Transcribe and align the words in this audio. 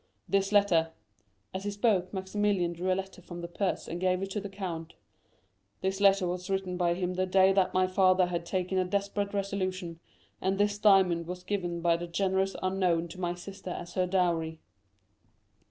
This 0.27 0.51
letter" 0.51 0.93
(as 1.53 1.63
he 1.63 1.69
spoke, 1.69 2.11
Maximilian 2.11 2.73
drew 2.73 2.91
a 2.91 2.95
letter 2.97 3.21
from 3.21 3.41
the 3.41 3.47
purse 3.47 3.87
and 3.87 4.01
gave 4.01 4.23
it 4.23 4.31
to 4.31 4.41
the 4.41 4.49
count)—"this 4.49 6.01
letter 6.01 6.25
was 6.27 6.49
written 6.49 6.75
by 6.75 6.95
him 6.95 7.13
the 7.13 7.27
day 7.27 7.53
that 7.53 7.75
my 7.75 7.85
father 7.85 8.25
had 8.25 8.43
taken 8.43 8.79
a 8.79 8.83
desperate 8.85 9.31
resolution, 9.31 9.99
and 10.41 10.57
this 10.57 10.79
diamond 10.79 11.27
was 11.27 11.43
given 11.43 11.81
by 11.81 11.97
the 11.97 12.07
generous 12.07 12.55
unknown 12.63 13.09
to 13.09 13.19
my 13.21 13.35
sister 13.35 13.69
as 13.69 13.93
her 13.93 14.07
dowry." 14.07 14.59